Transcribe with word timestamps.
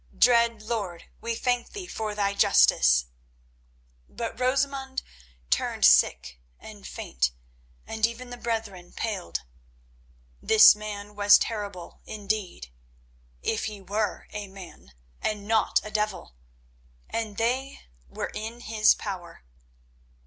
"Dread 0.17 0.63
lord, 0.63 1.03
we 1.21 1.35
thank 1.35 1.73
thee 1.73 1.85
for 1.85 2.15
thy 2.15 2.33
justice." 2.33 3.05
But 4.09 4.39
Rosamund 4.39 5.03
turned 5.51 5.85
sick 5.85 6.39
and 6.59 6.87
faint, 6.87 7.29
and 7.85 8.03
even 8.07 8.31
the 8.31 8.37
brethren 8.37 8.93
paled. 8.93 9.43
This 10.41 10.73
man 10.75 11.15
was 11.15 11.37
terrible 11.37 12.01
indeed—if 12.07 13.65
he 13.65 13.79
were 13.79 14.25
a 14.31 14.47
man 14.47 14.93
and 15.21 15.47
not 15.47 15.79
a 15.83 15.91
devil—and 15.91 17.37
they 17.37 17.81
were 18.09 18.31
in 18.33 18.61
his 18.61 18.95
power. 18.95 19.43